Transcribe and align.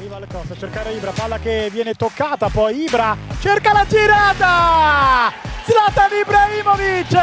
Arriva 0.00 0.16
il 0.16 0.26
cross 0.28 0.50
a 0.50 0.56
cercare 0.56 0.94
Ibra, 0.94 1.10
palla 1.10 1.38
che 1.38 1.68
viene 1.70 1.92
toccata, 1.92 2.48
poi 2.48 2.84
Ibra 2.84 3.14
cerca 3.38 3.74
la 3.74 3.84
girata! 3.86 5.30
Zlatan 5.62 6.18
Ibrahimovic! 6.18 7.14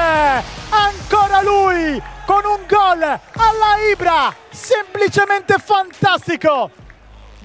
Ancora 0.70 1.42
lui 1.42 2.00
con 2.24 2.46
un 2.46 2.68
gol 2.68 3.02
alla 3.02 3.78
Ibra! 3.92 4.32
Semplicemente 4.52 5.56
fantastico! 5.58 6.70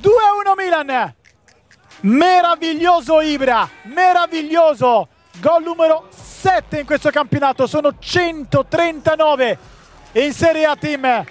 2-1 0.03 0.11
Milan! 0.55 1.15
Meraviglioso 2.01 3.23
Ibra, 3.23 3.67
meraviglioso! 3.85 5.09
Gol 5.41 5.63
numero 5.63 6.09
7 6.11 6.81
in 6.81 6.85
questo 6.85 7.09
campionato, 7.09 7.67
sono 7.67 7.95
139 7.99 9.59
in 10.13 10.33
Serie 10.35 10.67
A 10.67 10.77
Team 10.77 11.25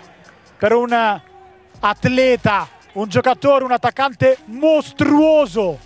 per 0.57 0.73
un 0.73 1.21
atleta, 1.81 2.67
un 2.95 3.07
giocatore, 3.09 3.65
un 3.65 3.71
attaccante 3.71 4.37
mostruoso, 4.47 5.77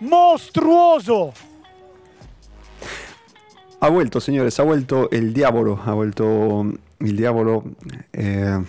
mostruoso. 0.00 1.32
Ha 3.80 3.88
vuelto, 3.88 4.20
señores, 4.20 4.60
ha 4.60 4.62
vuelto 4.62 5.10
el 5.10 5.32
diablo, 5.32 5.80
ha 5.84 5.92
vuelto 5.92 6.64
el 7.00 7.16
diablo 7.16 7.64
eh, 8.12 8.62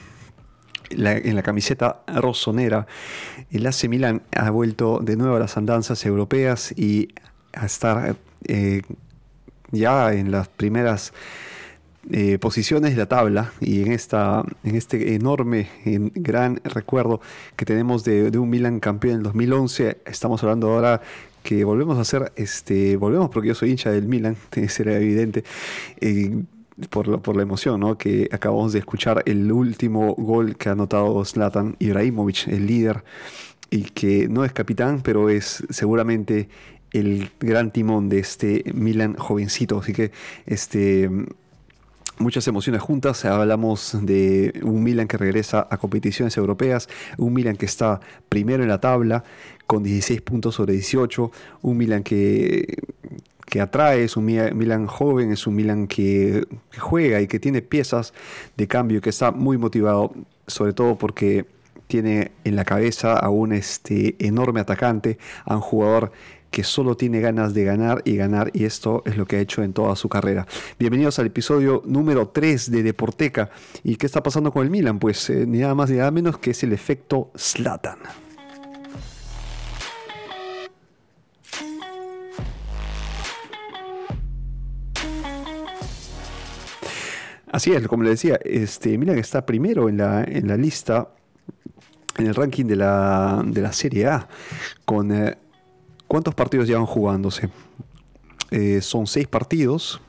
la- 0.90 1.18
en 1.18 1.36
la 1.36 1.44
camiseta 1.44 2.02
rosonera. 2.08 2.88
El 3.52 3.68
AC 3.68 3.88
Milan 3.88 4.24
ha 4.36 4.50
vuelto 4.50 5.00
de 5.02 5.16
nuevo 5.16 5.36
a 5.36 5.40
las 5.40 5.56
andanzas 5.58 6.04
europeas 6.06 6.72
y 6.76 7.10
a 7.54 7.66
estar 7.68 8.16
eh, 8.48 8.82
ya 9.72 10.14
en 10.14 10.32
las 10.32 10.48
primeras 10.48 11.14
eh, 12.12 12.38
posiciones 12.40 12.92
de 12.92 12.98
la 12.98 13.06
tabla 13.08 13.54
y 13.62 13.82
en, 13.82 13.92
esta, 13.92 14.44
en 14.64 14.76
este 14.76 15.16
enorme, 15.16 15.70
en- 15.86 16.12
gran 16.16 16.60
recuerdo 16.64 17.22
que 17.56 17.66
tenemos 17.66 18.04
de, 18.04 18.38
un 18.38 18.50
Milan 18.50 18.80
campeón 18.80 19.14
en 19.14 19.18
el 19.20 19.24
2011. 19.24 19.98
Estamos 20.06 20.44
hablando 20.44 20.72
ahora 20.72 21.02
que 21.44 21.64
volvemos 21.64 21.98
a 21.98 22.02
hacer, 22.02 22.32
este, 22.36 22.96
volvemos 22.98 23.30
porque 23.30 23.50
yo 23.50 23.56
soy 23.56 23.72
hincha 23.72 23.92
del 23.92 24.08
Milan, 24.08 24.36
será 24.68 24.96
evidente. 24.98 25.44
eh, 26.02 26.44
por 26.90 27.08
la, 27.08 27.18
por 27.20 27.36
la 27.36 27.44
emoción, 27.44 27.80
¿no? 27.82 27.98
Que 28.00 28.28
acabamos 28.32 28.74
de 28.74 28.80
escuchar 28.80 29.22
el 29.28 29.52
último 29.52 30.16
gol 30.16 30.56
que 30.58 30.70
ha 30.70 30.72
anotado 30.72 31.24
Zlatan 31.24 31.76
Ibrahimovic, 31.78 32.48
el 32.48 32.66
líder, 32.66 33.04
y 33.70 33.84
que 33.84 34.28
no 34.28 34.44
es 34.44 34.54
capitán, 34.54 35.02
pero 35.04 35.30
es 35.30 35.64
seguramente 35.70 36.50
el 36.92 37.30
gran 37.40 37.72
timón 37.72 38.10
de 38.10 38.20
este 38.20 38.64
Milan 38.74 39.16
jovencito. 39.16 39.80
Así 39.80 39.94
que 39.94 40.12
este 40.48 41.10
muchas 42.20 42.48
emociones 42.48 42.82
juntas. 42.82 43.26
Hablamos 43.26 43.98
de 44.02 44.60
un 44.64 44.84
Milan 44.84 45.08
que 45.08 45.18
regresa 45.18 45.68
a 45.70 45.78
competiciones 45.78 46.38
europeas, 46.38 46.90
un 47.18 47.34
Milan 47.34 47.56
que 47.56 47.66
está 47.66 48.00
primero 48.30 48.64
en 48.64 48.70
la 48.70 48.80
tabla 48.80 49.24
con 49.68 49.84
16 49.84 50.22
puntos 50.22 50.56
sobre 50.56 50.74
18, 50.74 51.32
un 51.62 51.78
Milan 51.78 52.04
que, 52.04 52.78
que 53.46 53.62
atrae, 53.62 54.04
es 54.04 54.18
un 54.18 54.26
Mi- 54.26 54.52
Milan 54.54 54.88
joven, 54.88 55.32
es 55.32 55.48
un 55.48 55.56
Milan 55.56 55.88
que, 55.88 56.46
que 56.72 56.80
juega 56.80 57.22
y 57.22 57.28
que 57.28 57.40
tiene 57.40 57.62
piezas 57.62 58.14
de 58.58 58.68
cambio, 58.68 59.02
que 59.02 59.10
está 59.10 59.32
muy 59.32 59.58
motivado, 59.58 60.14
sobre 60.48 60.74
todo 60.74 60.98
porque 60.98 61.46
tiene 61.88 62.32
en 62.44 62.56
la 62.56 62.66
cabeza 62.66 63.14
a 63.18 63.30
un 63.30 63.54
este, 63.54 64.16
enorme 64.26 64.60
atacante, 64.60 65.18
a 65.46 65.56
un 65.56 65.62
jugador 65.62 66.12
que 66.54 66.64
solo 66.64 66.96
tiene 66.96 67.20
ganas 67.20 67.56
de 67.56 67.64
ganar 67.64 68.04
y 68.06 68.16
ganar, 68.16 68.52
y 68.54 68.66
esto 68.66 69.02
es 69.08 69.18
lo 69.18 69.26
que 69.26 69.38
ha 69.38 69.40
hecho 69.40 69.64
en 69.64 69.74
toda 69.74 69.96
su 69.96 70.08
carrera. 70.08 70.46
Bienvenidos 70.78 71.18
al 71.18 71.26
episodio 71.26 71.82
número 71.84 72.28
3 72.28 72.70
de 72.70 72.84
Deporteca. 72.84 73.50
¿Y 73.84 73.96
qué 73.96 74.06
está 74.06 74.22
pasando 74.22 74.52
con 74.52 74.64
el 74.64 74.70
Milan? 74.70 75.00
Pues 75.00 75.32
eh, 75.32 75.48
ni 75.48 75.58
nada 75.58 75.74
más 75.74 75.90
ni 75.90 75.98
nada 75.98 76.12
menos 76.12 76.38
que 76.38 76.52
es 76.52 76.62
el 76.62 76.72
efecto 76.72 77.32
Slatan. 77.34 77.98
Así 87.52 87.72
es, 87.74 87.88
como 87.88 88.04
le 88.04 88.12
decía, 88.12 88.40
este, 88.46 88.96
Milan 89.00 89.18
está 89.18 89.44
primero 89.44 89.90
en 89.90 89.98
la, 89.98 90.24
en 90.24 90.48
la 90.48 90.56
lista, 90.56 91.10
en 92.20 92.28
el 92.28 92.36
ranking 92.36 92.66
de 92.66 92.76
la, 92.76 93.42
de 93.44 93.62
la 93.62 93.74
Serie 93.74 94.06
A, 94.06 94.28
con 94.86 95.12
eh, 95.12 95.38
¿cuántos 96.14 96.36
partidos 96.36 96.68
llevan 96.68 96.86
jugándose? 96.86 97.50
Eh, 98.52 98.82
son 98.82 99.08
seis 99.08 99.28
partidos 99.28 100.00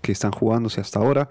que 0.00 0.12
están 0.12 0.30
jugándose 0.30 0.80
hasta 0.80 1.00
ahora 1.00 1.28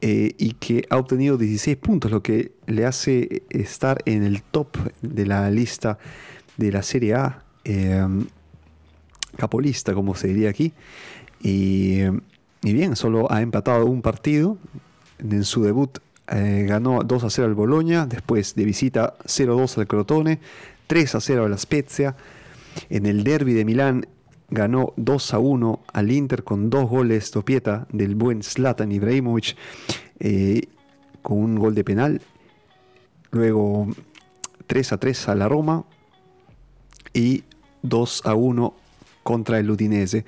eh, 0.00 0.36
y 0.38 0.52
que 0.52 0.86
ha 0.88 0.96
obtenido 0.98 1.36
16 1.36 1.76
puntos, 1.78 2.12
lo 2.12 2.22
que 2.22 2.52
le 2.68 2.86
hace 2.86 3.42
estar 3.50 3.98
en 4.04 4.22
el 4.22 4.44
top 4.44 4.68
de 5.02 5.26
la 5.26 5.50
lista 5.50 5.98
de 6.56 6.70
la 6.70 6.84
Serie 6.84 7.14
A, 7.14 7.42
eh, 7.64 8.06
capolista, 9.36 9.94
como 9.94 10.14
se 10.14 10.28
diría 10.28 10.50
aquí. 10.50 10.72
Y, 11.42 12.02
y 12.62 12.72
bien, 12.72 12.94
solo 12.94 13.26
ha 13.32 13.42
empatado 13.42 13.86
un 13.86 14.00
partido. 14.00 14.58
En 15.18 15.42
su 15.42 15.64
debut 15.64 15.98
eh, 16.30 16.66
ganó 16.68 17.02
2 17.02 17.24
a 17.24 17.30
0 17.30 17.48
al 17.48 17.54
Boloña, 17.54 18.06
después 18.06 18.54
de 18.54 18.64
visita 18.64 19.14
0-2 19.24 19.78
al 19.78 19.88
Crotone, 19.88 20.38
3 20.86 21.16
a 21.16 21.20
0 21.20 21.46
a 21.46 21.48
la 21.48 21.58
Spezia. 21.58 22.14
En 22.88 23.06
el 23.06 23.24
derby 23.24 23.52
de 23.52 23.64
Milán 23.64 24.06
ganó 24.48 24.92
2 24.96 25.34
a 25.34 25.38
1 25.38 25.80
al 25.92 26.12
Inter 26.12 26.44
con 26.44 26.70
dos 26.70 26.88
goles 26.88 27.30
dopieta 27.30 27.86
del 27.92 28.14
buen 28.14 28.42
Zlatan 28.42 28.92
Ibrahimovic 28.92 29.56
eh, 30.20 30.62
con 31.22 31.38
un 31.38 31.56
gol 31.56 31.74
de 31.74 31.84
penal. 31.84 32.20
Luego 33.32 33.88
3 34.66 34.92
a 34.92 34.98
3 34.98 35.28
a 35.28 35.34
la 35.34 35.48
Roma 35.48 35.84
y 37.12 37.44
2 37.82 38.22
a 38.26 38.34
1 38.34 38.74
contra 39.22 39.58
el 39.58 39.70
Udinese, 39.70 40.24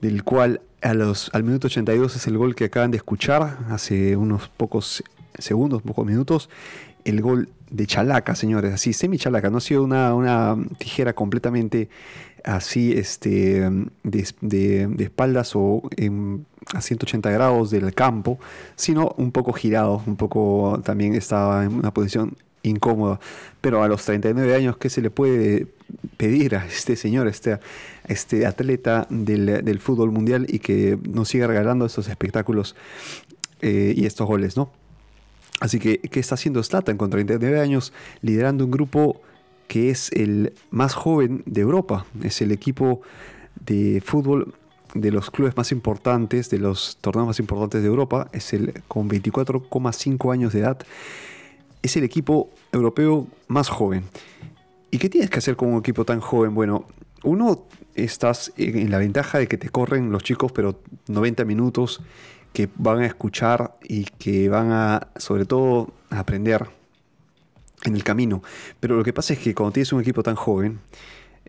del 0.00 0.22
cual 0.22 0.60
a 0.80 0.94
los, 0.94 1.30
al 1.32 1.44
minuto 1.44 1.66
82 1.66 2.16
es 2.16 2.26
el 2.26 2.38
gol 2.38 2.54
que 2.54 2.66
acaban 2.66 2.90
de 2.90 2.96
escuchar 2.96 3.58
hace 3.68 4.16
unos 4.16 4.48
pocos 4.48 5.02
segundos, 5.38 5.82
pocos 5.82 6.06
minutos. 6.06 6.48
El 7.04 7.20
gol 7.20 7.48
de 7.70 7.86
Chalaca, 7.86 8.34
señores, 8.36 8.72
así, 8.74 8.92
semi 8.92 9.18
Chalaca, 9.18 9.50
no 9.50 9.58
ha 9.58 9.60
sido 9.60 9.82
una, 9.82 10.14
una 10.14 10.56
tijera 10.78 11.14
completamente 11.14 11.88
así, 12.44 12.92
este, 12.92 13.68
de, 14.04 14.28
de- 14.40 15.04
espaldas 15.04 15.52
o 15.54 15.82
a 16.74 16.80
180 16.80 17.30
grados 17.30 17.70
del 17.70 17.92
campo, 17.94 18.38
sino 18.76 19.14
un 19.16 19.32
poco 19.32 19.52
girado, 19.52 20.02
un 20.06 20.16
poco 20.16 20.80
también 20.84 21.14
estaba 21.14 21.64
en 21.64 21.74
una 21.74 21.92
posición 21.92 22.36
incómoda. 22.62 23.18
Pero 23.60 23.82
a 23.82 23.88
los 23.88 24.04
39 24.04 24.54
años, 24.54 24.76
¿qué 24.76 24.88
se 24.88 25.00
le 25.02 25.10
puede 25.10 25.66
pedir 26.16 26.54
a 26.56 26.66
este 26.66 26.94
señor, 26.94 27.26
este, 27.26 27.54
a 27.54 27.60
este 28.06 28.46
atleta 28.46 29.06
del, 29.10 29.64
del 29.64 29.78
fútbol 29.80 30.12
mundial 30.12 30.46
y 30.48 30.60
que 30.60 30.98
nos 31.08 31.28
siga 31.28 31.46
regalando 31.48 31.84
estos 31.86 32.08
espectáculos 32.08 32.76
eh, 33.60 33.92
y 33.96 34.06
estos 34.06 34.26
goles, 34.28 34.56
¿no? 34.56 34.70
Así 35.62 35.78
que, 35.78 35.98
¿qué 35.98 36.18
está 36.18 36.34
haciendo 36.34 36.60
Zlatan 36.64 36.96
con 36.96 37.08
39 37.08 37.60
años? 37.60 37.92
Liderando 38.20 38.64
un 38.64 38.72
grupo 38.72 39.22
que 39.68 39.90
es 39.90 40.10
el 40.10 40.54
más 40.72 40.92
joven 40.92 41.44
de 41.46 41.60
Europa. 41.60 42.04
Es 42.20 42.42
el 42.42 42.50
equipo 42.50 43.02
de 43.64 44.02
fútbol 44.04 44.56
de 44.94 45.12
los 45.12 45.30
clubes 45.30 45.56
más 45.56 45.70
importantes, 45.70 46.50
de 46.50 46.58
los 46.58 46.98
torneos 47.00 47.28
más 47.28 47.38
importantes 47.38 47.80
de 47.80 47.86
Europa. 47.86 48.28
Es 48.32 48.52
el 48.52 48.82
con 48.88 49.08
24,5 49.08 50.32
años 50.32 50.52
de 50.52 50.58
edad. 50.58 50.78
Es 51.80 51.96
el 51.96 52.02
equipo 52.02 52.50
europeo 52.72 53.28
más 53.46 53.68
joven. 53.68 54.02
¿Y 54.90 54.98
qué 54.98 55.08
tienes 55.08 55.30
que 55.30 55.38
hacer 55.38 55.54
con 55.54 55.68
un 55.68 55.78
equipo 55.78 56.04
tan 56.04 56.18
joven? 56.18 56.56
Bueno, 56.56 56.86
uno 57.22 57.66
estás 57.94 58.52
en 58.56 58.90
la 58.90 58.98
ventaja 58.98 59.38
de 59.38 59.46
que 59.46 59.58
te 59.58 59.68
corren 59.68 60.10
los 60.10 60.24
chicos, 60.24 60.50
pero 60.50 60.80
90 61.06 61.44
minutos 61.44 62.00
que 62.52 62.68
van 62.76 63.00
a 63.00 63.06
escuchar 63.06 63.76
y 63.82 64.04
que 64.04 64.48
van 64.48 64.70
a, 64.72 65.08
sobre 65.16 65.44
todo, 65.44 65.92
aprender 66.10 66.66
en 67.84 67.94
el 67.94 68.04
camino. 68.04 68.42
Pero 68.80 68.96
lo 68.96 69.04
que 69.04 69.12
pasa 69.12 69.32
es 69.32 69.38
que 69.38 69.54
cuando 69.54 69.72
tienes 69.72 69.92
un 69.92 70.00
equipo 70.00 70.22
tan 70.22 70.34
joven 70.34 70.80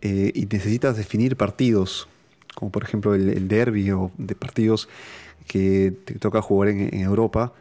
eh, 0.01 0.31
y 0.33 0.45
necesitas 0.45 0.97
definir 0.97 1.35
partidos, 1.35 2.07
como 2.55 2.71
por 2.71 2.83
ejemplo 2.83 3.15
el, 3.15 3.29
el 3.29 3.47
derby 3.47 3.91
o 3.91 4.11
de 4.17 4.35
partidos 4.35 4.89
que 5.47 5.93
te 6.05 6.15
toca 6.15 6.41
jugar 6.41 6.69
en, 6.69 6.93
en 6.93 7.01
Europa, 7.01 7.53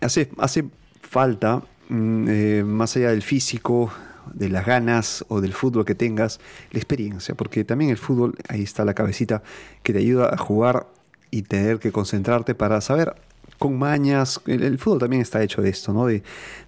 hace, 0.00 0.30
hace 0.38 0.64
falta, 1.02 1.62
mm, 1.88 2.26
eh, 2.28 2.64
más 2.64 2.96
allá 2.96 3.10
del 3.10 3.22
físico, 3.22 3.92
de 4.32 4.48
las 4.48 4.66
ganas 4.66 5.24
o 5.28 5.40
del 5.40 5.52
fútbol 5.52 5.84
que 5.84 5.94
tengas, 5.94 6.40
la 6.70 6.78
experiencia, 6.78 7.34
porque 7.34 7.64
también 7.64 7.90
el 7.90 7.96
fútbol, 7.96 8.36
ahí 8.48 8.62
está 8.62 8.84
la 8.84 8.94
cabecita, 8.94 9.42
que 9.82 9.92
te 9.92 9.98
ayuda 9.98 10.32
a 10.32 10.36
jugar 10.36 10.86
y 11.30 11.42
tener 11.42 11.78
que 11.78 11.92
concentrarte 11.92 12.54
para 12.54 12.80
saber 12.80 13.14
con 13.58 13.78
mañas, 13.78 14.40
el, 14.46 14.62
el 14.62 14.78
fútbol 14.78 15.00
también 15.00 15.20
está 15.20 15.42
hecho 15.42 15.60
de 15.60 15.68
esto, 15.68 15.92
¿no? 15.92 16.06
De, 16.06 16.22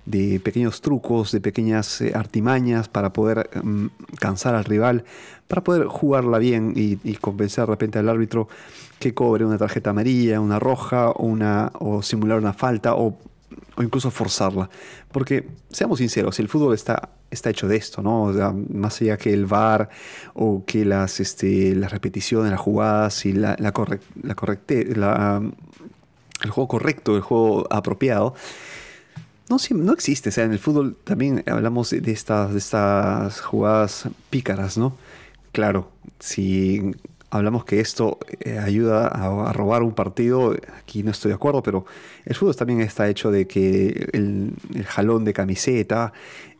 de 0.04 0.38
pequeños 0.40 0.82
trucos, 0.82 1.32
de 1.32 1.40
pequeñas 1.40 2.02
eh, 2.02 2.12
artimañas 2.14 2.88
para 2.88 3.14
poder 3.14 3.48
mm, 3.62 3.86
cansar 4.20 4.54
al 4.54 4.64
rival, 4.64 5.04
para 5.48 5.64
poder 5.64 5.86
jugarla 5.86 6.38
bien 6.38 6.74
y, 6.76 6.98
y 7.02 7.14
convencer 7.14 7.64
de 7.64 7.72
repente 7.72 7.98
al 7.98 8.10
árbitro 8.10 8.48
que 8.98 9.14
cobre 9.14 9.46
una 9.46 9.56
tarjeta 9.56 9.90
amarilla, 9.90 10.40
una 10.40 10.58
roja, 10.58 11.12
una, 11.16 11.72
o 11.80 12.02
simular 12.02 12.38
una 12.38 12.52
falta, 12.52 12.94
o 12.94 13.18
o 13.76 13.82
incluso 13.82 14.10
forzarla. 14.10 14.68
Porque, 15.10 15.48
seamos 15.70 15.98
sinceros, 15.98 16.38
el 16.38 16.48
fútbol 16.48 16.74
está, 16.74 17.10
está 17.30 17.50
hecho 17.50 17.68
de 17.68 17.76
esto, 17.76 18.02
¿no? 18.02 18.32
más 18.70 19.00
allá 19.00 19.16
que 19.16 19.32
el 19.32 19.46
VAR 19.46 19.88
o 20.34 20.64
que 20.66 20.84
las, 20.84 21.20
este, 21.20 21.74
las 21.74 21.92
repeticiones, 21.92 22.50
las 22.50 22.60
jugadas 22.60 23.24
y 23.26 23.32
la, 23.32 23.56
la, 23.58 23.72
la 24.22 24.34
correcte, 24.34 24.92
el 24.92 26.50
juego 26.50 26.68
correcto, 26.68 27.16
el 27.16 27.22
juego 27.22 27.66
apropiado, 27.70 28.34
no, 29.48 29.56
no 29.76 29.92
existe. 29.92 30.30
O 30.30 30.32
sea, 30.32 30.44
en 30.44 30.52
el 30.52 30.58
fútbol 30.58 30.96
también 31.04 31.44
hablamos 31.46 31.90
de 31.90 32.12
estas, 32.12 32.52
de 32.52 32.58
estas 32.58 33.40
jugadas 33.40 34.08
pícaras, 34.30 34.78
¿no? 34.78 34.96
Claro, 35.52 35.90
si 36.18 36.92
hablamos 37.32 37.64
que 37.64 37.80
esto 37.80 38.18
eh, 38.40 38.58
ayuda 38.58 39.08
a, 39.08 39.52
robar 39.52 39.82
un 39.82 39.92
partido, 39.92 40.54
aquí 40.78 41.02
no 41.02 41.10
estoy 41.10 41.30
de 41.30 41.36
acuerdo, 41.36 41.62
pero 41.62 41.86
el 42.26 42.36
fútbol 42.36 42.54
también 42.54 42.82
está 42.82 43.08
hecho 43.08 43.30
de 43.30 43.46
que 43.46 44.10
el, 44.12 44.54
jalón 44.86 45.24
de 45.24 45.32
camiseta 45.32 46.12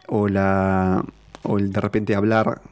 o, 0.08 0.28
la, 0.28 1.04
o 1.42 1.58
el 1.58 1.72
de 1.72 1.80
repente 1.80 2.14
hablar 2.14 2.62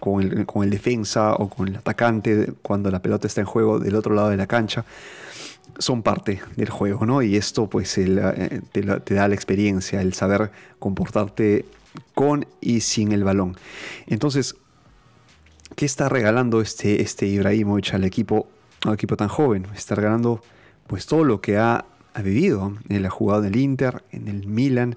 con 0.00 0.22
el, 0.22 0.46
con 0.46 0.64
el 0.64 0.70
defensa 0.70 1.34
o 1.34 1.50
con 1.50 1.68
el 1.68 1.76
atacante 1.76 2.54
cuando 2.62 2.90
la 2.90 3.02
pelota 3.02 3.26
está 3.26 3.42
en 3.42 3.46
juego 3.46 3.78
del 3.78 3.94
otro 3.94 4.14
lado 4.14 4.30
de 4.30 4.38
la 4.38 4.46
cancha 4.46 4.86
son 5.78 6.02
parte 6.02 6.40
del 6.56 6.70
juego, 6.70 7.04
¿no? 7.04 7.20
Y 7.20 7.36
esto 7.36 7.68
pues 7.68 7.98
eh, 7.98 8.60
te, 8.72 8.82
da 8.82 9.28
la 9.28 9.34
experiencia, 9.34 10.00
el 10.00 10.14
saber 10.14 10.50
comportarte 10.78 11.64
con 12.14 12.46
y 12.60 12.80
sin 12.80 13.12
el 13.12 13.24
balón. 13.24 13.56
Entonces, 14.06 14.54
¿qué 15.76 15.86
está 15.86 16.08
regalando 16.08 16.60
este, 16.60 17.02
este 17.02 17.26
Ibrahimovic 17.26 17.94
al 17.94 18.04
equipo, 18.04 18.48
al 18.84 18.94
equipo 18.94 19.16
tan 19.16 19.28
joven? 19.28 19.66
Está 19.74 19.94
regalando 19.94 20.42
pues 20.86 21.06
todo 21.06 21.24
lo 21.24 21.40
que 21.40 21.58
ha, 21.58 21.86
vivido. 22.22 22.78
Él 22.90 23.04
ha 23.06 23.10
jugado 23.10 23.42
en 23.44 23.52
el 23.52 23.60
Inter, 23.60 24.04
en 24.12 24.28
el 24.28 24.46
Milan, 24.46 24.96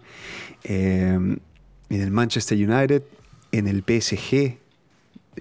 em, 0.63 1.39
en 1.89 2.01
el 2.01 2.11
Manchester 2.11 2.55
United, 2.55 3.01
en 3.51 3.67
el 3.67 3.81
PSG, 3.81 4.59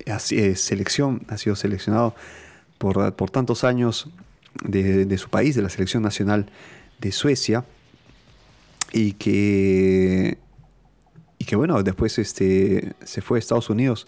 eh, 0.06 0.56
selección, 0.56 1.26
ha 1.29 1.37
sido 1.37 1.55
seleccionado 1.55 2.14
por, 2.79 3.14
por 3.14 3.31
tantos 3.31 3.62
años 3.62 4.08
de, 4.62 5.19
su 5.19 5.29
país, 5.29 5.55
de 5.55 5.62
la 5.62 5.69
selección 5.69 6.02
nacional 6.02 6.46
de 6.99 7.12
Suecia, 7.12 7.64
y 8.93 9.12
que, 9.12 10.38
y 11.38 11.44
que 11.44 11.56
bueno, 11.56 11.82
después 11.82 12.19
este, 12.19 12.94
se 13.05 13.20
fue 13.20 13.38
a 13.38 13.40
Estados 13.40 13.69
Unidos 13.69 14.06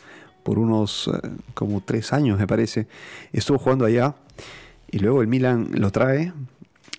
por 0.48 0.58
unos 0.58 1.10
eh, 1.12 1.28
como 1.52 1.82
tres 1.82 2.14
años, 2.14 2.38
me 2.38 2.46
parece. 2.46 2.86
Estuvo 3.34 3.58
jugando 3.58 3.84
allá 3.84 4.14
y 4.90 4.98
luego 4.98 5.20
el 5.20 5.28
Milan 5.28 5.68
lo 5.74 5.90
trae 5.90 6.32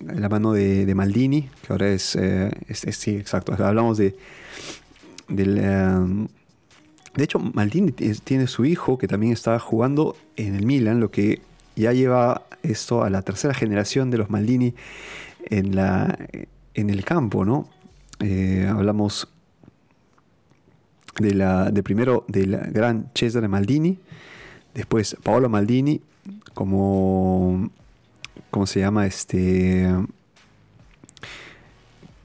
en 0.08 0.22
la 0.22 0.30
mano 0.30 0.54
de, 0.54 0.94
Maldini, 0.94 1.50
que 1.64 1.74
ahora 1.74 1.88
es, 1.90 2.16
eh, 2.16 2.52
sí, 2.70 3.16
exacto, 3.16 3.56
hablamos 3.58 3.98
de 3.98 4.16
del... 5.30 5.58
Eh, 5.60 6.28
de 7.16 7.24
hecho, 7.24 7.40
Maldini 7.40 7.92
tiene 7.92 8.46
su 8.46 8.66
hijo 8.66 9.00
que 9.00 9.08
también 9.08 9.34
está 9.34 9.58
jugando 9.58 10.16
en 10.36 10.54
el 10.54 10.68
Milan, 10.68 11.00
lo 11.00 11.10
que 11.10 11.42
ya 11.76 11.92
lleva 11.92 12.44
esto 12.62 13.04
a 13.04 13.10
la 13.10 13.24
tercera 13.24 13.56
generación 13.56 14.12
de 14.12 14.20
los 14.20 14.30
Maldini 14.30 14.76
en, 15.46 15.76
la, 15.76 16.20
en 16.76 16.92
el 16.92 17.04
campo, 17.04 17.46
¿no? 17.46 17.68
Eh, 18.20 18.70
hablamos 18.70 19.28
de, 21.20 21.34
la, 21.34 21.70
de 21.72 21.84
primero 21.84 22.26
del 22.28 22.58
gran 22.72 23.10
Cesare 23.14 23.48
Maldini, 23.48 24.00
después 24.74 25.16
Paolo 25.22 25.50
Maldini, 25.50 26.02
como, 26.54 27.70
¿cómo 28.50 28.66
se 28.66 28.80
llama? 28.80 29.06
Este, 29.06 29.88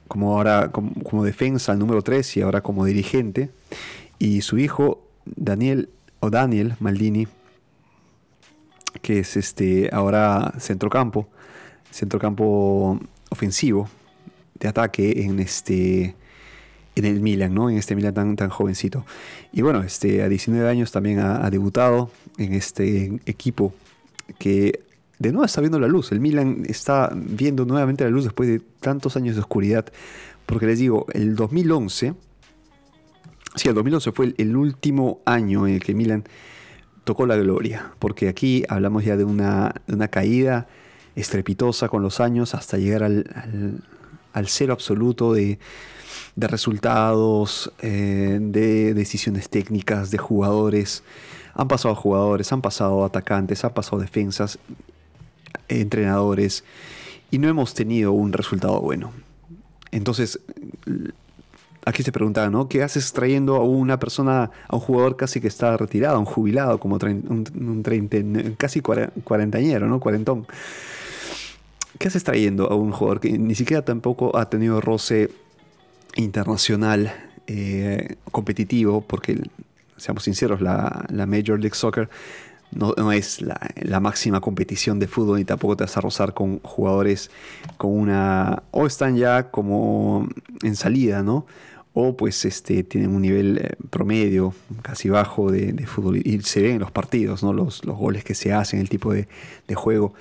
como 0.07 0.35
ahora 0.35 0.71
como, 0.71 1.23
defensa 1.23 1.71
al 1.71 1.79
número 1.79 2.01
3 2.01 2.37
y 2.37 2.41
ahora 2.41 2.61
como 2.61 2.85
dirigente, 2.85 3.49
y 4.17 4.41
su 4.41 4.57
hijo 4.57 5.05
Daniel 5.25 5.89
o 6.19 6.29
Daniel 6.29 6.75
Maldini, 6.79 7.27
que 9.01 9.19
es 9.19 9.37
este 9.37 9.89
ahora 9.91 10.53
centrocampo, 10.59 11.27
centrocampo 11.91 12.99
ofensivo 13.29 13.89
de 14.59 14.69
ataque 14.69 15.23
en 15.23 15.39
este 15.39 16.15
en 16.95 17.05
el 17.05 17.19
Milan, 17.19 17.53
¿no? 17.53 17.69
En 17.69 17.77
este 17.77 17.95
Milan 17.95 18.13
tan, 18.13 18.35
tan 18.35 18.49
jovencito. 18.49 19.05
Y 19.51 19.61
bueno, 19.61 19.83
este, 19.83 20.23
a 20.23 20.29
19 20.29 20.67
años 20.67 20.91
también 20.91 21.19
ha, 21.19 21.49
debutado 21.49 22.09
en 22.37 22.53
este 22.53 23.19
equipo 23.25 23.73
que 24.39 24.79
de 25.19 25.31
nuevo 25.31 25.45
está 25.45 25.61
viendo 25.61 25.79
la 25.79 25.87
luz. 25.87 26.11
El 26.11 26.19
Milan 26.19 26.63
está 26.67 27.11
viendo 27.13 27.65
nuevamente 27.65 28.03
la 28.03 28.09
luz 28.09 28.23
después 28.23 28.49
de 28.49 28.61
tantos 28.79 29.15
años 29.17 29.35
de 29.35 29.41
oscuridad. 29.41 29.85
Porque 30.45 30.65
les 30.65 30.79
digo, 30.79 31.05
el 31.13 31.35
2011, 31.35 32.13
sí, 33.55 33.67
el 33.67 33.75
2011 33.75 34.11
fue 34.11 34.33
el, 34.37 34.55
último 34.55 35.19
año 35.25 35.67
en 35.67 35.75
el 35.75 35.83
que 35.83 35.93
Milan 35.93 36.23
tocó 37.03 37.25
la 37.25 37.35
gloria, 37.35 37.91
porque 37.99 38.29
aquí 38.29 38.63
hablamos 38.67 39.05
ya 39.05 39.15
de 39.15 39.23
una, 39.23 39.73
caída 40.09 40.67
estrepitosa 41.15 41.87
con 41.87 42.01
los 42.01 42.19
años 42.19 42.55
hasta 42.55 42.77
llegar 42.77 43.03
al, 43.03 43.81
cero 44.47 44.73
absoluto 44.73 45.33
de, 45.33 45.59
resultados, 46.35 47.71
eh, 47.81 48.37
de 48.41 48.93
decisiones 48.93 49.49
técnicas, 49.49 50.11
de 50.11 50.17
jugadores. 50.17 51.03
Han 51.53 51.67
pasado 51.67 51.95
jugadores, 51.95 52.51
han 52.51 52.61
pasado 52.61 53.05
atacantes, 53.05 53.63
han 53.63 53.73
pasado 53.73 53.99
defensas, 53.99 54.59
entrenadores, 55.69 56.63
y 57.31 57.37
no 57.37 57.47
hemos 57.47 57.73
tenido 57.73 58.11
un 58.11 58.33
resultado 58.33 58.79
bueno. 58.81 59.11
Entonces, 59.91 60.39
aquí 61.85 62.03
se 62.03 62.11
preguntaba, 62.11 62.49
¿no? 62.49 62.67
¿Qué 62.67 62.83
haces 62.83 63.13
trayendo 63.13 63.55
a 63.55 63.63
una 63.63 63.99
persona, 63.99 64.51
a 64.67 64.75
un 64.75 64.81
jugador 64.81 65.15
casi 65.15 65.39
que 65.39 65.47
está 65.47 65.77
retirado, 65.77 66.19
un 66.19 66.25
jubilado, 66.25 66.79
como 66.79 66.95
un, 66.95 67.45
un 67.55 68.55
casi 68.57 68.81
cuarentañero, 68.81 69.87
¿no? 69.87 69.99
Cuarentón. 69.99 70.45
¿Qué 71.97 72.07
haces 72.09 72.23
trayendo 72.23 72.69
a 72.69 72.75
un 72.75 72.91
jugador 72.91 73.19
que 73.21 73.37
ni 73.37 73.55
siquiera 73.55 73.83
tampoco 73.83 74.37
ha 74.37 74.49
tenido 74.49 74.81
roce 74.81 75.29
internacional 76.15 77.13
eh, 77.47 78.15
competitivo? 78.31 79.01
Porque, 79.01 79.41
seamos 79.97 80.23
sinceros, 80.23 80.61
la, 80.61 81.05
Major 81.09 81.59
League 81.59 81.75
Soccer 81.75 82.09
no, 82.71 83.11
es 83.11 83.41
la, 83.41 83.99
máxima 84.01 84.41
competición 84.41 84.99
de 84.99 85.07
fútbol 85.07 85.37
ni 85.37 85.45
tampoco 85.45 85.77
te 85.77 85.85
vas 85.85 85.95
a 85.95 86.01
rozar 86.01 86.33
con 86.33 86.59
jugadores 86.59 87.31
con 87.77 87.91
una... 87.91 88.63
o 88.71 88.85
están 88.85 89.15
ya 89.15 89.49
como 89.49 90.27
en 90.63 90.75
salida, 90.75 91.23
¿no? 91.23 91.45
o 91.97 92.17
pues 92.17 92.43
este, 92.43 92.83
tienen 92.83 93.15
un 93.15 93.21
nivel 93.21 93.57
eh, 93.57 93.75
promedio, 93.89 94.53
casi 94.81 95.07
bajo 95.07 95.49
de, 95.49 95.87
fútbol. 95.87 96.17
Y 96.17 96.41
se 96.41 96.61
ven 96.61 96.73
en 96.73 96.79
los 96.79 96.91
partidos, 96.91 97.41
¿no? 97.41 97.53
los, 97.53 97.85
los 97.85 97.97
goles 97.97 98.25
que 98.25 98.35
se 98.35 98.51
hacen, 98.51 98.81
el 98.81 98.89
tipo 98.89 99.13
de, 99.13 99.27
juego. 99.75 100.13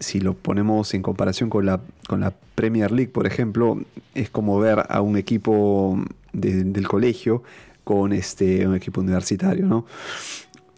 Si 0.00 0.20
lo 0.20 0.34
ponemos 0.34 0.92
en 0.94 1.02
comparación 1.02 1.50
con 1.50 1.66
la, 1.66 1.80
con 2.08 2.20
la 2.20 2.32
Premier 2.54 2.90
League, 2.90 3.12
por 3.12 3.26
ejemplo, 3.26 3.78
es 4.14 4.30
como 4.30 4.58
ver 4.58 4.84
a 4.88 5.00
un 5.00 5.16
equipo 5.16 6.02
del 6.32 6.88
colegio 6.88 7.42
con 7.84 8.12
este, 8.12 8.66
un 8.66 8.74
equipo 8.74 9.00
universitario, 9.00 9.66
¿no? 9.66 9.86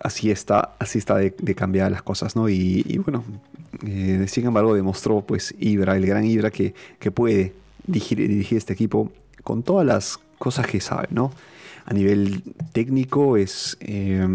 Así 0.01 0.31
está, 0.31 0.75
así 0.79 0.99
está 0.99 1.17
de, 1.17 1.33
cambiar 1.55 1.91
las 1.93 2.03
cosas, 2.03 2.35
¿no? 2.35 2.49
Y, 2.49 3.01
bueno, 3.05 3.25
eh, 3.87 4.27
sin 4.29 4.47
embargo 4.47 4.75
demostró 4.75 5.21
pues 5.21 5.55
Ibra, 5.59 5.97
el 5.97 6.07
gran 6.07 6.25
Ibra, 6.25 6.51
que, 6.51 6.75
que 6.99 7.11
puede 7.11 7.53
dirigir, 7.87 8.19
dirigir 8.19 8.59
este 8.59 8.73
equipo 8.73 9.13
con 9.45 9.63
todas 9.63 9.87
las 9.87 10.19
cosas 10.39 10.67
que 10.67 10.81
sabe, 10.81 11.09
¿no? 11.11 11.33
A 11.85 11.95
nivel 11.95 12.43
técnico 12.73 13.37
es, 13.37 13.77
eh, 13.81 14.27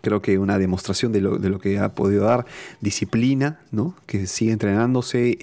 creo 0.00 0.22
que 0.22 0.38
una 0.38 0.58
demostración 0.58 1.12
de 1.12 1.20
lo, 1.20 1.58
que 1.58 1.78
ha 1.78 1.94
podido 1.94 2.24
dar, 2.24 2.46
disciplina, 2.80 3.60
¿no? 3.70 3.94
Que 4.06 4.26
sigue 4.26 4.52
entrenándose, 4.52 5.38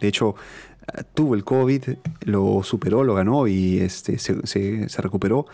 de 0.00 0.08
hecho 0.08 0.34
tuvo 1.14 1.34
el 1.34 1.44
COVID, 1.44 1.82
lo 2.24 2.62
superó, 2.62 3.04
lo 3.04 3.14
ganó 3.14 3.46
y 3.46 3.78
este, 3.78 4.18
se, 4.18 4.86
recuperó 4.98 5.46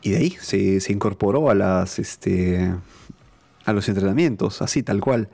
y 0.00 0.10
de 0.10 0.16
ahí 0.16 0.36
se, 0.40 0.92
incorporó 0.92 1.50
a 1.50 1.54
las 1.54 1.98
este, 1.98 2.74
a 3.64 3.72
los 3.72 3.88
entrenamientos, 3.88 4.62
así 4.62 4.82
tal 4.82 5.00
cual. 5.00 5.28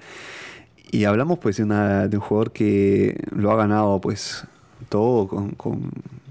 Y 0.91 1.05
hablamos 1.05 1.39
pues 1.39 1.57
de, 1.59 1.65
de 1.65 2.17
un 2.17 2.21
jugador 2.21 2.53
que 2.53 3.23
lo 3.31 3.51
ha 3.53 3.57
ganado 3.57 4.01
pues 4.01 4.45
todo 4.89 5.29
con, 5.29 5.51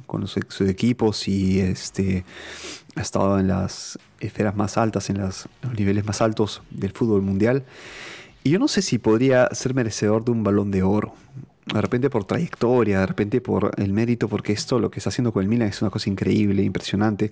con, 0.05 0.27
sus, 0.27 0.61
equipos 0.61 1.27
y 1.27 1.59
este, 1.59 2.23
ha 2.97 3.01
estado 3.01 3.39
en 3.39 3.47
las 3.47 3.99
esferas 4.19 4.55
más 4.55 4.77
altas, 4.77 5.09
en 5.09 5.19
los 5.19 5.47
niveles 5.77 6.05
más 6.05 6.21
altos 6.21 6.61
del 6.69 6.91
fútbol 6.91 7.21
mundial. 7.21 7.63
Y 8.43 8.51
yo 8.51 8.59
no 8.59 8.67
sé 8.67 8.81
si 8.81 8.97
podría 8.97 9.49
ser 9.51 9.73
merecedor 9.73 10.25
de 10.25 10.31
un 10.31 10.43
balón 10.43 10.71
de 10.71 10.83
oro. 10.83 11.13
De 11.65 11.81
repente 11.81 12.09
por 12.09 12.23
trayectoria, 12.23 13.01
de 13.01 13.05
repente 13.05 13.41
por 13.41 13.71
el 13.77 13.91
mérito, 13.91 14.29
porque 14.29 14.53
esto, 14.53 14.79
lo 14.79 14.89
que 14.89 14.99
está 14.99 15.09
haciendo 15.09 15.33
con 15.33 15.43
el 15.43 15.49
Milan 15.49 15.67
es 15.67 15.81
una 15.81 15.91
cosa 15.91 16.09
increíble, 16.09 16.63
impresionante. 16.63 17.31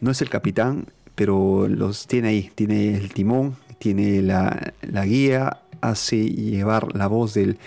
No 0.00 0.10
es 0.10 0.20
el 0.22 0.28
capitán, 0.28 0.86
pero 1.14 1.68
los 1.68 2.06
tiene 2.06 2.28
ahí. 2.28 2.50
Tiene 2.54 2.96
el 2.96 3.12
timón, 3.12 3.56
tiene 3.78 4.22
la, 4.22 4.74
la 4.82 5.06
guía, 5.06 5.60
hace 5.80 6.28
llevar 6.28 6.96
la 6.96 7.06
voz 7.06 7.32
del, 7.34 7.58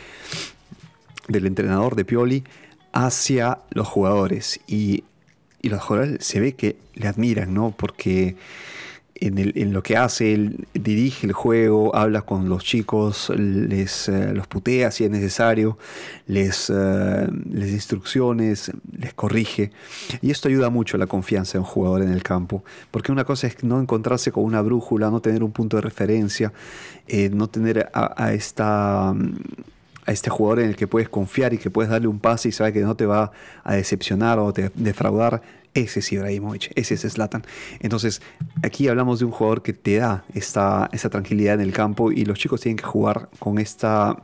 del 1.29 1.46
entrenador 1.46 1.96
de 1.96 2.06
Pioli 2.06 2.44
hacia 2.91 3.60
los 3.72 3.88
jugadores 3.88 4.60
y, 4.68 5.03
y 5.62 5.70
los 5.70 5.82
jugadores 5.82 6.25
se 6.25 6.39
ve 6.39 6.54
que 6.54 6.78
le 6.96 7.08
admiran, 7.08 7.54
¿no? 7.54 7.74
Porque 7.75 8.36
en, 9.22 9.74
lo 9.74 9.84
que 9.84 9.98
hace, 9.98 10.34
él 10.34 10.68
dirige 10.74 11.28
el 11.28 11.34
juego, 11.34 11.96
habla 11.96 12.22
con 12.22 12.48
los 12.48 12.63
chicos, 12.63 13.30
les 13.36 14.08
eh, 14.08 14.34
los 14.34 14.48
putea 14.48 14.92
si 14.92 15.04
es 15.04 15.12
necesario, 15.12 15.78
les, 16.28 16.70
uh, 16.70 17.28
les 17.51 17.72
instrucciones, 17.72 18.72
les 18.98 19.13
corrige. 19.13 19.72
Y 20.22 20.32
esto 20.32 20.48
ayuda 20.48 20.70
mucho 20.70 20.96
a 20.96 21.00
la 21.00 21.08
confianza 21.08 21.54
de 21.54 21.60
un 21.60 21.66
jugador 21.66 22.01
en 22.01 22.12
el 22.12 22.24
campo, 22.24 22.63
porque 22.92 23.12
una 23.12 23.25
cosa 23.25 23.48
es 23.48 23.63
no 23.63 23.80
encontrarse 23.80 24.32
con 24.32 24.44
una 24.44 24.62
brújula, 24.62 25.10
no 25.10 25.22
tener 25.22 25.44
un 25.44 25.51
punto 25.51 25.78
de 25.78 25.82
referencia, 25.82 26.54
eh, 27.08 27.30
no 27.30 27.50
tener 27.50 27.89
a, 27.94 28.34
esta 28.34 29.13
a 30.10 30.12
este 30.12 30.32
jugador 30.32 30.62
en 30.62 30.70
el 30.70 30.75
que 30.75 30.88
puedes 30.88 31.08
confiar 31.08 31.54
y 31.54 31.60
que 31.60 31.70
puedes 31.70 31.92
darle 31.92 32.08
un 32.08 32.20
pase 32.20 32.50
y 32.50 32.51
sabe 32.51 32.74
que 32.74 32.80
no 32.80 32.96
te 32.96 33.06
va 33.06 33.32
a 33.63 33.75
decepcionar 33.75 34.39
o 34.39 34.51
te 34.51 34.72
defraudar 34.74 35.44
ese 35.75 36.00
es 36.00 36.12
Ibrahimovic, 36.12 36.72
ese 36.74 36.96
es 36.96 37.01
Zlatan. 37.13 37.44
Entonces, 37.80 38.24
aquí 38.63 38.88
hablamos 38.88 39.20
de 39.20 39.25
un 39.25 39.32
jugador 39.32 39.62
que 39.62 39.72
te 39.72 39.98
da 39.98 40.25
esta, 40.34 40.89
esa 40.94 41.12
tranquilidad 41.12 41.54
en 41.54 41.62
el 41.62 41.74
campo 41.74 42.12
y 42.12 42.25
los 42.25 42.39
chicos 42.39 42.62
tienen 42.62 42.78
que 42.78 42.86
jugar 42.86 43.30
con 43.38 43.60
esta 43.60 44.18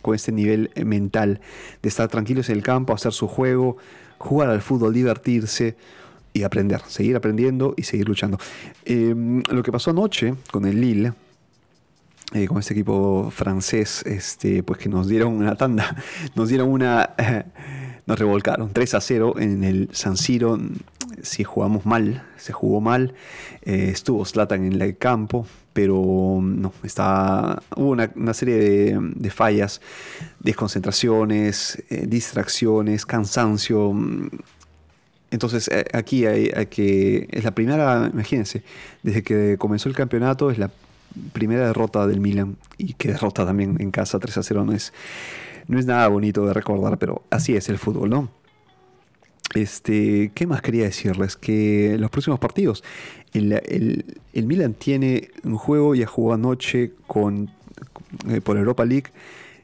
con 0.00 0.14
este 0.14 0.32
nivel 0.32 0.70
mental 0.86 1.42
de 1.82 1.88
estar 1.90 2.08
tranquilos 2.08 2.48
en 2.48 2.56
el 2.56 2.62
campo, 2.62 2.94
hacer 2.94 3.12
su 3.12 3.28
juego, 3.28 3.76
jugar 4.16 4.48
al 4.48 4.62
fútbol, 4.62 4.94
divertirse 4.94 5.76
y 6.32 6.44
aprender, 6.44 6.80
seguir 6.86 7.14
aprendiendo 7.16 7.74
y 7.76 7.82
seguir 7.82 8.08
luchando. 8.08 8.38
Em, 8.86 9.42
lo 9.50 9.62
que 9.62 9.70
pasó 9.70 9.90
anoche 9.90 10.34
con 10.50 10.64
el 10.64 10.80
Lille, 10.80 11.12
eh, 12.32 12.46
con 12.46 12.58
este 12.58 12.74
equipo 12.74 13.30
francés, 13.30 14.02
este, 14.06 14.62
pues 14.62 14.78
que 14.78 14.88
nos 14.88 15.08
dieron 15.08 15.34
una 15.34 15.56
tanda, 15.56 15.96
nos 16.34 16.48
dieron 16.48 16.68
una 16.68 17.14
nos 18.10 18.18
revolcaron 18.18 18.72
3 18.72 18.94
a 18.94 19.00
0 19.00 19.34
en 19.38 19.62
el 19.62 19.88
San 19.92 20.16
Siro. 20.16 20.58
Si 21.22 21.44
jugamos 21.44 21.86
mal, 21.86 22.24
se 22.38 22.52
jugó 22.52 22.80
mal. 22.80 23.14
Eh, 23.62 23.90
estuvo 23.92 24.24
Slatan 24.24 24.64
en 24.64 24.80
el 24.80 24.96
campo, 24.96 25.46
pero 25.72 26.40
no, 26.42 26.72
está, 26.82 27.62
hubo 27.76 27.90
una, 27.90 28.34
serie 28.34 28.56
de, 28.56 29.30
fallas, 29.30 29.80
desconcentraciones, 30.40 31.82
eh, 31.88 32.06
distracciones, 32.08 33.06
cansancio. 33.06 33.94
Entonces 35.30 35.68
eh, 35.68 35.84
aquí 35.92 36.26
hay, 36.26 36.66
que, 36.66 37.28
es 37.30 37.44
la 37.44 37.54
primera, 37.54 38.10
imagínense, 38.12 38.64
desde 39.04 39.22
que 39.22 39.56
comenzó 39.56 39.88
el 39.88 39.94
campeonato 39.94 40.50
es 40.50 40.58
la 40.58 40.70
primera 41.32 41.66
derrota 41.66 42.06
del 42.06 42.20
Milan 42.20 42.56
y 42.78 42.94
que 42.94 43.08
derrota 43.08 43.44
también 43.44 43.76
en 43.80 43.90
casa 43.90 44.18
3 44.18 44.38
a 44.38 44.42
0 44.42 44.64
no 44.64 44.72
es 44.72 44.92
no 45.70 45.78
es 45.78 45.86
nada 45.86 46.08
bonito 46.08 46.44
de 46.46 46.52
recordar, 46.52 46.98
pero 46.98 47.22
así 47.30 47.54
es 47.54 47.68
el 47.68 47.78
fútbol, 47.78 48.10
¿no? 48.10 48.28
Este, 49.54 50.32
¿Qué 50.34 50.46
más 50.46 50.62
quería 50.62 50.84
decirles? 50.84 51.36
Que 51.36 51.96
los 51.98 52.10
próximos 52.10 52.40
partidos, 52.40 52.82
el, 53.32 54.04
Milan 54.34 54.74
tiene 54.74 55.30
un 55.44 55.56
juego, 55.56 55.94
ya 55.94 56.06
jugó 56.06 56.34
anoche 56.34 56.92
con, 57.06 57.50
eh, 58.28 58.40
por 58.40 58.56
Europa 58.56 58.84
League, 58.84 59.10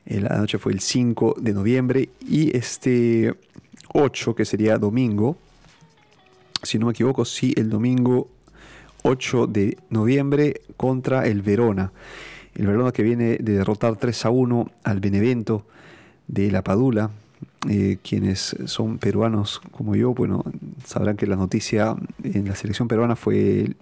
la 0.06 0.38
noche 0.38 0.58
fue 0.58 0.72
el 0.72 0.80
5 0.80 1.36
de 1.40 1.52
noviembre, 1.52 2.08
y 2.20 2.56
este 2.56 3.34
8, 3.92 4.34
que 4.34 4.44
sería 4.44 4.78
domingo, 4.78 5.36
si 6.62 6.78
no 6.78 6.86
me 6.86 6.92
equivoco, 6.92 7.24
sí, 7.24 7.52
el 7.56 7.68
domingo 7.68 8.28
8 9.06 9.46
de 9.46 9.78
noviembre 9.88 10.62
contra 10.76 11.26
el 11.26 11.40
Verona. 11.40 11.92
El 12.56 12.66
Verona 12.66 12.90
que 12.90 13.04
viene 13.04 13.38
de 13.38 13.52
derrotar 13.52 13.96
3 13.96 14.26
a 14.26 14.30
1 14.30 14.70
al 14.82 15.00
Benevento 15.00 15.64
de 16.26 16.50
La 16.50 16.62
Padula. 16.64 17.10
Eh, 17.68 17.98
quienes 18.02 18.56
son 18.64 18.98
peruanos 18.98 19.60
como 19.70 19.94
yo, 19.94 20.12
bueno, 20.12 20.44
sabrán 20.84 21.16
que 21.16 21.26
la 21.26 21.36
noticia 21.36 21.94
en 22.24 22.48
la 22.48 22.56
selección 22.56 22.88
peruana 22.88 23.14
fue 23.14 23.74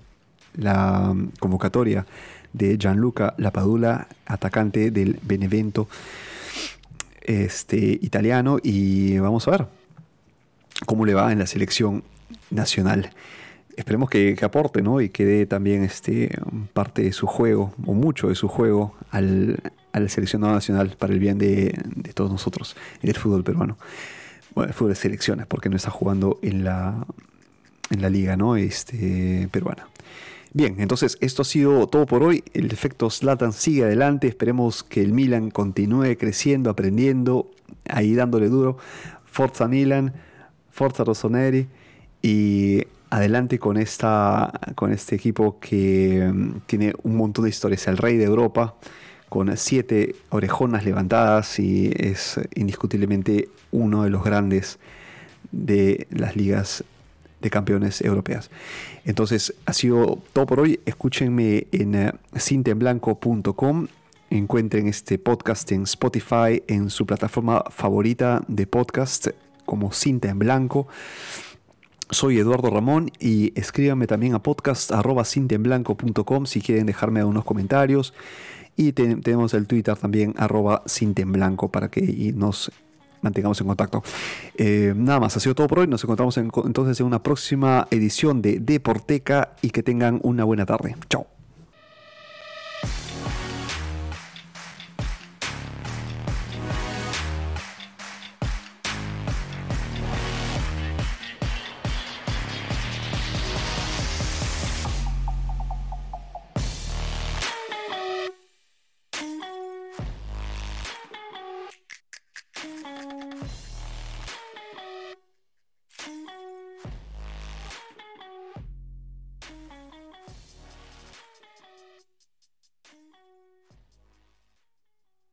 la 0.56 1.14
convocatoria 1.38 2.06
de 2.52 2.76
Gianluca 2.76 3.34
Lapadula, 3.38 4.08
atacante 4.26 4.90
del 4.90 5.18
Benevento 5.22 5.88
este, 7.22 7.78
italiano, 7.78 8.58
y 8.62 9.18
vamos 9.18 9.48
a 9.48 9.52
ver 9.52 9.66
cómo 10.86 11.06
le 11.06 11.14
va 11.14 11.32
en 11.32 11.38
la 11.38 11.46
selección 11.46 12.04
nacional. 12.50 13.10
Esperemos 13.76 14.08
que, 14.08 14.36
aporte 14.42 14.82
¿no? 14.82 15.00
y 15.00 15.08
que 15.08 15.24
dé 15.24 15.46
también 15.46 15.82
este, 15.82 16.30
parte 16.72 17.02
de 17.02 17.12
su 17.12 17.26
juego, 17.26 17.74
o 17.86 17.94
mucho 17.94 18.28
de 18.28 18.34
su 18.34 18.48
juego, 18.48 18.94
al, 19.10 19.58
a 19.92 20.00
la 20.00 20.08
selección 20.08 20.42
nacional 20.42 20.96
para 20.98 21.12
el 21.12 21.18
bien 21.18 21.38
de, 21.38 21.78
todos 22.14 22.30
nosotros 22.30 22.76
y 23.02 23.06
del 23.06 23.16
fútbol 23.16 23.44
peruano. 23.44 23.78
Bueno, 24.54 24.68
el 24.68 24.74
fútbol 24.74 24.90
de 24.90 24.96
selecciones, 24.96 25.46
porque 25.46 25.68
no 25.68 25.76
está 25.76 25.90
jugando 25.90 26.38
en 26.42 26.64
la, 26.64 27.06
en 27.90 28.02
la 28.02 28.10
liga 28.10 28.36
¿no? 28.36 28.56
este, 28.56 29.48
peruana. 29.50 29.88
Bien, 30.52 30.76
entonces 30.78 31.18
esto 31.20 31.42
ha 31.42 31.44
sido 31.44 31.88
todo 31.88 32.06
por 32.06 32.22
hoy. 32.22 32.44
El 32.54 32.70
efecto 32.70 33.10
Slatan 33.10 33.52
sigue 33.52 33.82
adelante. 33.82 34.28
Esperemos 34.28 34.84
que 34.84 35.00
el 35.00 35.12
Milan 35.12 35.50
continúe 35.50 36.16
creciendo, 36.16 36.70
aprendiendo, 36.70 37.50
ahí 37.88 38.14
dándole 38.14 38.48
duro. 38.48 38.78
Forza 39.26 39.66
Milan, 39.66 40.14
Forza 40.70 41.02
Rossoneri 41.02 41.66
y 42.22 42.84
adelante 43.14 43.60
con, 43.60 43.76
esta, 43.76 44.52
con 44.74 44.92
este 44.92 45.14
equipo 45.14 45.60
que 45.60 46.28
mm, 46.32 46.62
tiene 46.66 46.94
un 47.04 47.16
montón 47.16 47.44
de 47.44 47.50
historias. 47.50 47.86
El 47.86 47.96
rey 47.96 48.16
de 48.16 48.24
Europa 48.24 48.74
con 49.28 49.56
siete 49.56 50.16
orejonas 50.30 50.84
levantadas 50.84 51.58
y 51.60 51.92
es 51.96 52.40
indiscutiblemente 52.54 53.48
uno 53.70 54.02
de 54.02 54.10
los 54.10 54.24
grandes 54.24 54.78
de 55.52 56.08
las 56.10 56.34
ligas 56.34 56.82
de 57.40 57.50
campeones 57.50 58.00
europeas. 58.00 58.50
Entonces, 59.04 59.54
ha 59.64 59.72
sido 59.72 60.18
todo 60.32 60.46
por 60.46 60.60
hoy. 60.60 60.80
Escúchenme 60.84 61.68
en 61.70 62.12
cintenblanco.com. 62.36 63.86
Encuentren 64.30 64.88
este 64.88 65.18
podcast 65.18 65.70
en 65.70 65.82
Spotify, 65.82 66.62
en 66.66 66.90
su 66.90 67.06
plataforma 67.06 67.62
favorita 67.70 68.42
de 68.48 68.66
podcast 68.66 69.28
como 69.64 69.92
Cinta 69.92 70.28
en 70.30 70.38
Blanco. 70.40 70.88
Soy 72.10 72.38
Eduardo 72.38 72.70
Ramón 72.70 73.10
y 73.18 73.58
escríbanme 73.58 74.06
también 74.06 74.34
a 74.34 74.42
podcast.cintenblanco.com 74.42 76.46
si 76.46 76.60
quieren 76.60 76.86
dejarme 76.86 77.24
unos 77.24 77.44
comentarios 77.44 78.14
y 78.76 78.92
tenemos 78.92 79.54
el 79.54 79.66
Twitter 79.66 79.96
también, 79.96 80.34
arroba 80.36 80.82
blanco 81.26 81.68
para 81.68 81.88
que 81.88 82.32
nos 82.34 82.70
mantengamos 83.22 83.60
en 83.60 83.66
contacto. 83.66 84.02
Eh, 84.56 84.92
nada 84.96 85.20
más, 85.20 85.36
ha 85.36 85.40
sido 85.40 85.54
todo 85.54 85.66
por 85.66 85.80
hoy. 85.80 85.86
Nos 85.86 86.04
encontramos 86.04 86.36
entonces 86.36 87.00
en 87.00 87.06
una 87.06 87.22
próxima 87.22 87.88
edición 87.90 88.42
de 88.42 88.60
Deporteca 88.60 89.54
y 89.62 89.70
que 89.70 89.82
tengan 89.82 90.20
una 90.22 90.44
buena 90.44 90.66
tarde. 90.66 90.96
Chao. 91.08 91.33